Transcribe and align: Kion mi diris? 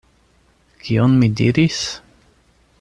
Kion 0.85 1.13
mi 1.19 1.31
diris? 1.41 1.85